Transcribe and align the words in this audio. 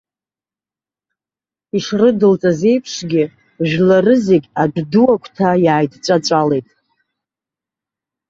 Ишрыдылҵаз 1.77 2.59
еиԥшгьы, 2.71 3.23
жәлары 3.69 4.15
зегь 4.25 4.47
адә 4.61 4.81
ду 4.91 5.05
агәҭа 5.13 5.49
иааидҵәаҵәалеит. 5.65 6.67